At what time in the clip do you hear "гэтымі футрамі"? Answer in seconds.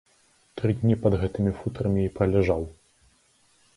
1.23-2.01